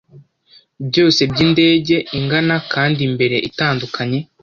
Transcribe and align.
byose 0.87 1.21
byindege 1.31 1.97
ingana 2.17 2.55
kandi 2.73 2.99
imbere 3.09 3.37
itandukanye 3.49 4.19